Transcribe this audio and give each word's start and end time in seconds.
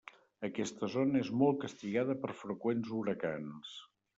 Aquesta 0.47 0.89
zona 0.93 1.21
és 1.25 1.29
molt 1.41 1.61
castigada 1.65 2.15
per 2.25 2.33
freqüents 2.41 2.91
huracans. 3.01 3.79